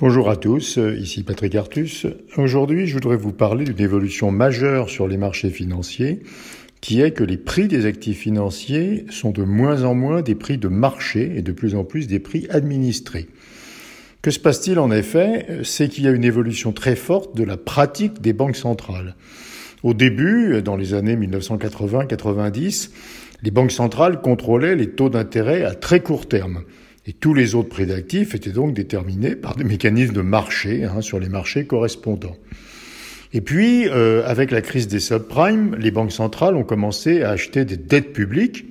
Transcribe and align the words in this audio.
Bonjour 0.00 0.30
à 0.30 0.36
tous, 0.36 0.78
ici 0.98 1.24
Patrick 1.24 1.54
Artus. 1.54 2.06
Aujourd'hui, 2.38 2.86
je 2.86 2.94
voudrais 2.94 3.18
vous 3.18 3.34
parler 3.34 3.66
d'une 3.66 3.84
évolution 3.84 4.30
majeure 4.30 4.88
sur 4.88 5.06
les 5.06 5.18
marchés 5.18 5.50
financiers, 5.50 6.22
qui 6.80 7.02
est 7.02 7.10
que 7.10 7.22
les 7.22 7.36
prix 7.36 7.68
des 7.68 7.84
actifs 7.84 8.20
financiers 8.20 9.04
sont 9.10 9.30
de 9.30 9.42
moins 9.42 9.84
en 9.84 9.94
moins 9.94 10.22
des 10.22 10.34
prix 10.34 10.56
de 10.56 10.68
marché 10.68 11.34
et 11.36 11.42
de 11.42 11.52
plus 11.52 11.74
en 11.74 11.84
plus 11.84 12.06
des 12.06 12.18
prix 12.18 12.46
administrés. 12.48 13.28
Que 14.22 14.30
se 14.30 14.38
passe-t-il 14.38 14.78
en 14.78 14.90
effet? 14.90 15.58
C'est 15.64 15.90
qu'il 15.90 16.04
y 16.04 16.08
a 16.08 16.12
une 16.12 16.24
évolution 16.24 16.72
très 16.72 16.96
forte 16.96 17.36
de 17.36 17.44
la 17.44 17.58
pratique 17.58 18.22
des 18.22 18.32
banques 18.32 18.56
centrales. 18.56 19.16
Au 19.82 19.92
début, 19.92 20.62
dans 20.62 20.76
les 20.76 20.94
années 20.94 21.16
1980-90, 21.16 22.88
les 23.42 23.50
banques 23.50 23.72
centrales 23.72 24.22
contrôlaient 24.22 24.76
les 24.76 24.92
taux 24.92 25.10
d'intérêt 25.10 25.62
à 25.62 25.74
très 25.74 26.00
court 26.00 26.26
terme. 26.26 26.64
Et 27.10 27.12
tous 27.12 27.34
les 27.34 27.56
autres 27.56 27.70
prix 27.70 27.86
d'actifs 27.86 28.36
étaient 28.36 28.52
donc 28.52 28.72
déterminés 28.72 29.34
par 29.34 29.56
des 29.56 29.64
mécanismes 29.64 30.14
de 30.14 30.20
marché 30.20 30.84
hein, 30.84 31.00
sur 31.00 31.18
les 31.18 31.28
marchés 31.28 31.64
correspondants. 31.64 32.36
Et 33.32 33.40
puis, 33.40 33.88
euh, 33.88 34.22
avec 34.26 34.52
la 34.52 34.60
crise 34.60 34.86
des 34.86 35.00
subprimes, 35.00 35.74
les 35.74 35.90
banques 35.90 36.12
centrales 36.12 36.54
ont 36.54 36.62
commencé 36.62 37.24
à 37.24 37.30
acheter 37.30 37.64
des 37.64 37.76
dettes 37.76 38.12
publiques 38.12 38.64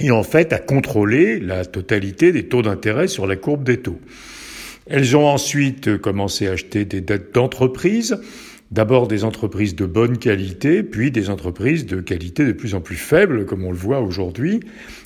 et 0.00 0.10
en 0.10 0.22
fait 0.22 0.54
à 0.54 0.58
contrôler 0.58 1.40
la 1.40 1.66
totalité 1.66 2.32
des 2.32 2.48
taux 2.48 2.62
d'intérêt 2.62 3.06
sur 3.06 3.26
la 3.26 3.36
courbe 3.36 3.64
des 3.64 3.80
taux. 3.80 4.00
Elles 4.86 5.14
ont 5.14 5.26
ensuite 5.26 5.98
commencé 5.98 6.48
à 6.48 6.52
acheter 6.52 6.86
des 6.86 7.02
dettes 7.02 7.34
d'entreprise 7.34 8.18
D'abord 8.70 9.08
des 9.08 9.24
entreprises 9.24 9.74
de 9.74 9.86
bonne 9.86 10.18
qualité, 10.18 10.82
puis 10.82 11.10
des 11.10 11.30
entreprises 11.30 11.86
de 11.86 12.02
qualité 12.02 12.44
de 12.44 12.52
plus 12.52 12.74
en 12.74 12.82
plus 12.82 12.96
faible, 12.96 13.46
comme 13.46 13.64
on 13.64 13.70
le 13.70 13.78
voit 13.78 14.00
aujourd'hui. 14.00 14.60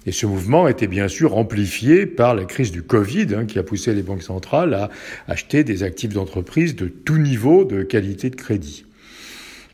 Et 0.05 0.11
ce 0.11 0.27
mouvement 0.27 0.67
était 0.67 0.89
bien 0.89 1.07
sûr 1.07 1.37
amplifié 1.37 2.07
par 2.07 2.35
la 2.35 2.45
crise 2.45 2.73
du 2.73 2.83
Covid, 2.83 3.29
hein, 3.37 3.47
qui 3.47 3.61
a 3.61 3.63
poussé 3.63 3.95
les 3.95 4.03
banques 4.03 4.25
centrales 4.25 4.75
à 4.75 4.91
acheter 5.29 5.63
des 5.63 5.85
actifs 5.85 6.13
d'entreprise 6.13 6.75
de 6.75 6.89
tout 6.89 7.19
niveau 7.19 7.65
de 7.65 7.85
qualité 7.85 8.31
de 8.31 8.37
crédit. 8.37 8.85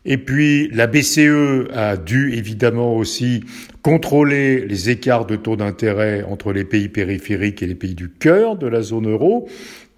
Et 0.05 0.19
puis 0.19 0.69
la 0.69 0.87
BCE 0.87 1.69
a 1.73 1.97
dû 1.97 2.33
évidemment 2.35 2.95
aussi 2.95 3.43
contrôler 3.83 4.67
les 4.67 4.91
écarts 4.91 5.27
de 5.27 5.37
taux 5.37 5.57
d'intérêt 5.57 6.23
entre 6.23 6.53
les 6.53 6.65
pays 6.65 6.89
périphériques 6.89 7.63
et 7.63 7.67
les 7.67 7.75
pays 7.75 7.95
du 7.95 8.11
cœur 8.11 8.57
de 8.57 8.67
la 8.67 8.83
zone 8.83 9.11
euro. 9.11 9.49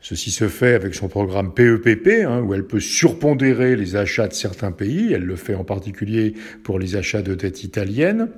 Ceci 0.03 0.31
se 0.31 0.49
fait 0.49 0.75
avec 0.75 0.95
son 0.95 1.09
programme 1.09 1.53
PEPP, 1.53 2.07
e 2.07 2.27
hein, 2.27 2.41
où 2.41 2.55
elle 2.55 2.67
peut 2.67 2.81
surpondérer 2.81 3.77
les 3.77 3.97
achats 3.97 4.29
de 4.29 4.33
certains 4.33 4.73
pays. 4.73 5.13
Elle 5.13 5.25
le 5.25 5.37
fait 5.37 5.55
en 5.55 5.65
particulier 5.65 6.35
pour 6.65 6.79
les 6.79 6.97
achats 6.97 7.23
de 7.23 7.35
dettes 7.35 7.65
italiennes. 7.65 8.29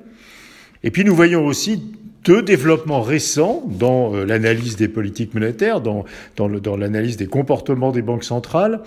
Et 0.82 0.90
puis 0.90 1.04
nous 1.04 1.14
voyons 1.14 1.46
aussi 1.46 1.80
deux 2.24 2.42
développements 2.42 3.02
récents 3.02 3.62
dans 3.66 4.14
euh, 4.14 4.24
l'analyse 4.24 4.76
des 4.76 4.88
politiques 4.88 5.34
monétaires, 5.34 5.80
dans, 5.80 6.04
dans 6.36 6.76
l'analyse 6.76 7.16
des 7.16 7.26
comportements 7.26 7.92
des 7.92 8.02
banques 8.02 8.24
centrales. 8.24 8.80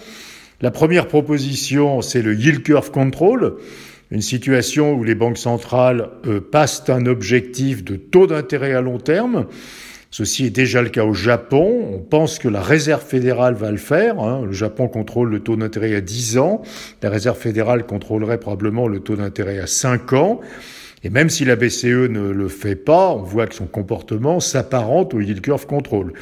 La 0.61 0.71
première 0.71 1.07
proposition, 1.07 2.01
c'est 2.01 2.21
le 2.21 2.35
yield 2.35 2.63
curve 2.63 2.91
control, 2.91 3.55
une 4.11 4.21
situation 4.21 4.93
où 4.93 5.03
les 5.03 5.15
banques 5.15 5.37
centrales 5.37 6.09
euh, 6.27 6.39
passent 6.39 6.89
un 6.89 7.05
objectif 7.05 7.83
de 7.83 7.95
taux 7.95 8.27
d'intérêt 8.27 8.73
à 8.73 8.81
long 8.81 8.97
terme 8.97 9.47
Ceci 10.17 10.45
est 10.45 10.49
déjà 10.49 10.81
le 10.81 10.87
cas 10.87 11.03
au 11.03 11.13
Japon. 11.13 11.89
On 11.93 11.99
pense 11.99 12.39
que 12.39 12.47
la 12.47 12.61
Réserve 12.61 13.03
fédérale 13.03 13.53
va 13.53 13.69
le 13.69 13.75
faire. 13.75 14.17
Hein. 14.17 14.45
Le 14.45 14.53
Japon 14.53 14.87
contrôle 14.87 15.29
le 15.29 15.41
taux 15.41 15.57
d'intérêt 15.57 15.93
à 15.93 15.99
10 15.99 16.37
ans. 16.37 16.61
La 17.01 17.09
Réserve 17.09 17.37
fédérale 17.37 17.85
contrôlerait 17.85 18.39
probablement 18.39 18.87
le 18.87 19.01
taux 19.01 19.17
d'intérêt 19.17 19.59
à 19.59 19.67
5 19.67 20.13
ans. 20.13 20.39
Et 21.03 21.09
même 21.09 21.29
si 21.29 21.43
la 21.43 21.57
BCE 21.57 22.07
ne 22.07 22.29
le 22.29 22.47
fait 22.47 22.77
pas, 22.77 23.09
on 23.09 23.23
voit 23.23 23.45
que 23.45 23.55
son 23.55 23.65
comportement 23.65 24.39
s'apparente 24.39 25.13
au 25.13 25.19
yield 25.19 25.41
curve 25.41 25.67
control. 25.67 26.13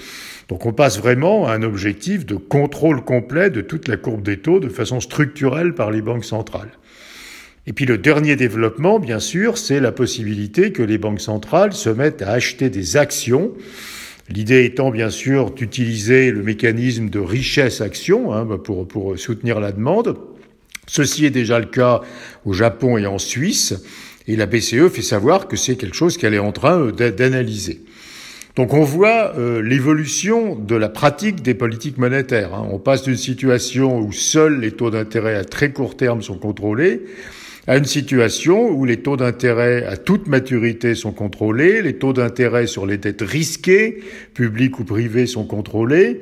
Donc 0.49 0.65
on 0.65 0.73
passe 0.73 0.97
vraiment 0.97 1.45
à 1.45 1.53
un 1.53 1.61
objectif 1.61 2.25
de 2.25 2.33
contrôle 2.33 3.03
complet 3.03 3.51
de 3.51 3.61
toute 3.61 3.87
la 3.87 3.97
courbe 3.97 4.23
des 4.23 4.37
taux 4.37 4.59
de 4.59 4.69
façon 4.69 5.01
structurelle 5.01 5.75
par 5.75 5.91
les 5.91 6.01
banques 6.01 6.25
centrales. 6.25 6.71
Et 7.65 7.71
puis 7.73 7.85
le 7.85 7.97
dernier 7.97 8.35
développement, 8.35 8.99
bien 8.99 9.19
sûr, 9.19 9.57
c'est 9.57 9.79
la 9.79 9.93
possibilité 9.93 10.71
que 10.71 10.83
les 10.83 10.97
banques 10.97 11.21
centrales 11.21 11.73
se 11.73 11.89
mettent 11.89 12.21
à 12.21 12.31
acheter 12.31 12.69
des 12.69 12.97
actions. 12.97 13.51
L'idée 14.29 14.65
étant 14.65 14.91
bien 14.91 15.09
sûr 15.09 15.51
d'utiliser 15.51 16.31
le 16.31 16.43
mécanisme 16.43 17.09
de 17.09 17.19
richesse 17.19 17.79
action 17.79 18.33
hein, 18.33 18.45
pour, 18.63 18.87
pour 18.87 19.17
soutenir 19.17 19.61
la 19.61 19.71
demande. 19.71 20.17
Ceci 20.87 21.25
est 21.25 21.29
déjà 21.29 21.59
le 21.59 21.65
cas 21.65 22.01
au 22.45 22.51
Japon 22.51 22.97
et 22.97 23.05
en 23.05 23.17
Suisse, 23.17 23.73
et 24.27 24.35
la 24.35 24.45
BCE 24.45 24.89
fait 24.89 25.01
savoir 25.01 25.47
que 25.47 25.55
c'est 25.55 25.77
quelque 25.77 25.95
chose 25.95 26.17
qu'elle 26.17 26.33
est 26.33 26.39
en 26.39 26.51
train 26.51 26.79
euh, 26.79 27.11
d'analyser. 27.11 27.81
Donc 28.57 28.73
on 28.73 28.83
voit 28.83 29.33
euh, 29.37 29.61
l'évolution 29.61 30.55
de 30.55 30.75
la 30.75 30.89
pratique 30.89 31.41
des 31.41 31.53
politiques 31.53 31.97
monétaires. 31.97 32.53
Hein. 32.53 32.67
On 32.71 32.77
passe 32.77 33.03
d'une 33.03 33.17
situation 33.17 33.99
où 33.99 34.11
seuls 34.11 34.59
les 34.59 34.71
taux 34.71 34.91
d'intérêt 34.91 35.35
à 35.35 35.45
très 35.45 35.71
court 35.71 35.95
terme 35.95 36.21
sont 36.21 36.37
contrôlés 36.37 37.01
à 37.65 37.77
une 37.77 37.85
situation 37.85 38.69
où 38.69 38.83
les 38.83 38.97
taux 38.97 39.15
d'intérêt 39.15 39.85
à 39.85 39.95
toute 39.95 40.27
maturité 40.27 40.95
sont 40.95 41.13
contrôlés, 41.13 41.81
les 41.81 41.93
taux 41.93 42.11
d'intérêt 42.11 42.67
sur 42.67 42.85
les 42.85 42.97
dettes 42.97 43.21
risquées, 43.21 44.03
publiques 44.33 44.79
ou 44.79 44.83
privées, 44.83 45.27
sont 45.27 45.45
contrôlés, 45.45 46.19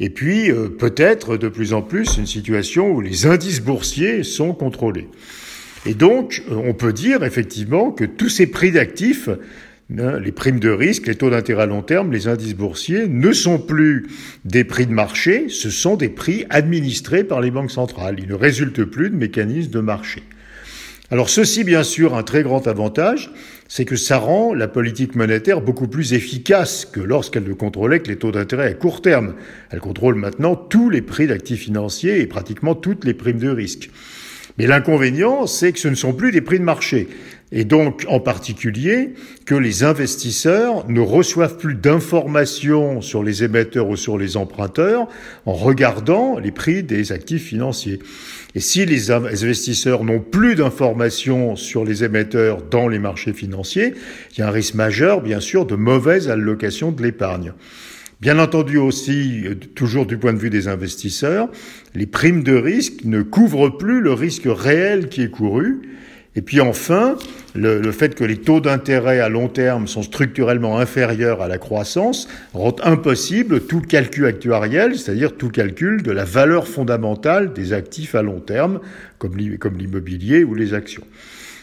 et 0.00 0.10
puis 0.10 0.50
euh, 0.50 0.68
peut-être 0.68 1.36
de 1.36 1.48
plus 1.48 1.74
en 1.74 1.82
plus 1.82 2.16
une 2.16 2.26
situation 2.26 2.90
où 2.90 3.00
les 3.00 3.26
indices 3.26 3.60
boursiers 3.60 4.24
sont 4.24 4.52
contrôlés. 4.52 5.06
Et 5.86 5.94
donc, 5.94 6.42
euh, 6.50 6.54
on 6.56 6.74
peut 6.74 6.92
dire 6.92 7.22
effectivement 7.22 7.92
que 7.92 8.04
tous 8.04 8.28
ces 8.28 8.48
prix 8.48 8.72
d'actifs 8.72 9.28
hein, 9.96 10.18
les 10.18 10.32
primes 10.32 10.58
de 10.58 10.70
risque, 10.70 11.06
les 11.06 11.14
taux 11.14 11.30
d'intérêt 11.30 11.62
à 11.62 11.66
long 11.66 11.82
terme, 11.82 12.10
les 12.10 12.26
indices 12.26 12.56
boursiers 12.56 13.06
ne 13.06 13.32
sont 13.32 13.60
plus 13.60 14.08
des 14.44 14.64
prix 14.64 14.86
de 14.86 14.92
marché, 14.92 15.48
ce 15.50 15.70
sont 15.70 15.94
des 15.94 16.08
prix 16.08 16.46
administrés 16.50 17.22
par 17.22 17.40
les 17.40 17.52
banques 17.52 17.70
centrales. 17.70 18.16
Ils 18.18 18.28
ne 18.28 18.34
résultent 18.34 18.84
plus 18.84 19.10
de 19.10 19.16
mécanismes 19.16 19.70
de 19.70 19.80
marché. 19.80 20.24
Alors 21.12 21.28
ceci, 21.28 21.64
bien 21.64 21.82
sûr, 21.82 22.14
un 22.14 22.22
très 22.22 22.44
grand 22.44 22.68
avantage, 22.68 23.32
c'est 23.66 23.84
que 23.84 23.96
ça 23.96 24.18
rend 24.18 24.54
la 24.54 24.68
politique 24.68 25.16
monétaire 25.16 25.60
beaucoup 25.60 25.88
plus 25.88 26.12
efficace 26.12 26.84
que 26.84 27.00
lorsqu'elle 27.00 27.42
ne 27.42 27.52
contrôlait 27.52 27.98
que 27.98 28.06
les 28.06 28.16
taux 28.16 28.30
d'intérêt 28.30 28.68
à 28.68 28.74
court 28.74 29.02
terme. 29.02 29.34
Elle 29.70 29.80
contrôle 29.80 30.14
maintenant 30.14 30.54
tous 30.54 30.88
les 30.88 31.02
prix 31.02 31.26
d'actifs 31.26 31.62
financiers 31.62 32.20
et 32.20 32.26
pratiquement 32.26 32.76
toutes 32.76 33.04
les 33.04 33.14
primes 33.14 33.40
de 33.40 33.48
risque. 33.48 33.90
Mais 34.60 34.66
l'inconvénient, 34.66 35.46
c'est 35.46 35.72
que 35.72 35.78
ce 35.78 35.88
ne 35.88 35.94
sont 35.94 36.12
plus 36.12 36.32
des 36.32 36.42
prix 36.42 36.58
de 36.58 36.64
marché. 36.64 37.08
Et 37.50 37.64
donc, 37.64 38.04
en 38.08 38.20
particulier, 38.20 39.14
que 39.46 39.54
les 39.54 39.84
investisseurs 39.84 40.86
ne 40.86 41.00
reçoivent 41.00 41.56
plus 41.56 41.74
d'informations 41.74 43.00
sur 43.00 43.22
les 43.22 43.42
émetteurs 43.42 43.88
ou 43.88 43.96
sur 43.96 44.18
les 44.18 44.36
emprunteurs 44.36 45.08
en 45.46 45.54
regardant 45.54 46.38
les 46.38 46.50
prix 46.50 46.82
des 46.82 47.10
actifs 47.10 47.46
financiers. 47.46 48.00
Et 48.54 48.60
si 48.60 48.84
les 48.84 49.10
investisseurs 49.10 50.04
n'ont 50.04 50.20
plus 50.20 50.56
d'informations 50.56 51.56
sur 51.56 51.86
les 51.86 52.04
émetteurs 52.04 52.60
dans 52.60 52.86
les 52.86 52.98
marchés 52.98 53.32
financiers, 53.32 53.94
il 54.32 54.40
y 54.40 54.42
a 54.42 54.48
un 54.48 54.50
risque 54.50 54.74
majeur, 54.74 55.22
bien 55.22 55.40
sûr, 55.40 55.64
de 55.64 55.74
mauvaise 55.74 56.28
allocation 56.28 56.92
de 56.92 57.02
l'épargne. 57.02 57.54
Bien 58.20 58.38
entendu 58.38 58.76
aussi, 58.76 59.44
euh, 59.46 59.54
toujours 59.54 60.04
du 60.04 60.18
point 60.18 60.34
de 60.34 60.38
vue 60.38 60.50
des 60.50 60.68
investisseurs, 60.68 61.48
les 61.94 62.04
primes 62.04 62.42
de 62.42 62.54
risque 62.54 63.04
ne 63.04 63.22
couvrent 63.22 63.70
plus 63.70 64.02
le 64.02 64.12
risque 64.12 64.46
réel 64.46 65.08
qui 65.08 65.22
est 65.22 65.30
couru. 65.30 65.80
Et 66.36 66.42
puis 66.42 66.60
enfin, 66.60 67.16
le, 67.54 67.90
fait 67.92 68.14
que 68.14 68.22
les 68.22 68.36
taux 68.36 68.60
d'intérêt 68.60 69.20
à 69.20 69.30
long 69.30 69.48
terme 69.48 69.88
sont 69.88 70.02
structurellement 70.02 70.78
inférieurs 70.78 71.40
à 71.40 71.48
la 71.48 71.56
croissance 71.56 72.28
rend 72.52 72.76
impossible 72.84 73.62
tout 73.62 73.80
calcul 73.80 74.26
actuariel, 74.26 74.96
c'est-à-dire 74.96 75.36
tout 75.36 75.48
calcul 75.48 76.02
de 76.02 76.12
la 76.12 76.24
valeur 76.24 76.68
fondamentale 76.68 77.54
des 77.54 77.72
actifs 77.72 78.14
à 78.14 78.22
long 78.22 78.38
terme, 78.38 78.80
comme 79.18 79.36
l'immobilier 79.36 80.44
ou 80.44 80.54
les 80.54 80.74
actions. 80.74 81.04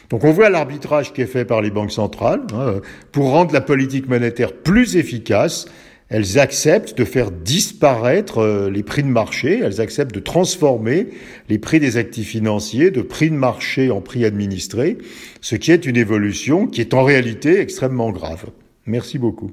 Donc 0.10 0.24
on 0.24 0.32
voit 0.32 0.50
l'arbitrage 0.50 1.14
qui 1.14 1.22
est 1.22 1.28
fait 1.28 1.46
par 1.46 1.62
les 1.62 1.70
banques 1.70 1.92
centrales 1.92 2.42
hein, 2.54 2.82
pour 3.12 3.30
rendre 3.30 3.54
la 3.54 3.62
politique 3.62 4.10
monétaire 4.10 4.54
plus 4.54 4.98
efficace 4.98 5.68
elles 6.10 6.40
acceptent 6.40 6.98
de 6.98 7.06
faire 7.06 7.32
disparaître 7.32 8.40
euh, 8.40 8.70
les 8.70 8.84
prix 8.84 9.04
de 9.04 9.08
marché, 9.08 9.60
elles 9.64 9.82
acceptent 9.82 10.16
de 10.16 10.20
transformer 10.20 11.08
les 11.50 11.60
prix 11.60 11.80
des 11.80 11.98
actifs 11.98 12.30
financiers 12.30 12.92
de 12.92 13.02
prix 13.02 13.30
de 13.30 13.36
marché 13.36 13.92
en 13.92 14.02
prix 14.02 14.26
administrés, 14.26 14.98
ce 15.42 15.56
qui 15.56 15.72
est 15.72 15.86
une 15.86 15.98
évolution 15.98 16.68
qui 16.68 16.82
est 16.82 16.94
en 16.94 17.04
réalité 17.04 17.60
extrêmement 17.60 18.12
grave. 18.12 18.46
Merci 18.86 19.18
beaucoup. 19.18 19.52